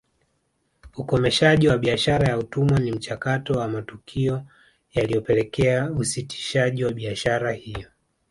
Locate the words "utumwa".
2.37-2.79